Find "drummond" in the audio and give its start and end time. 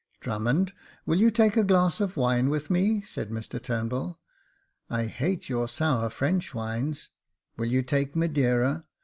0.19-0.73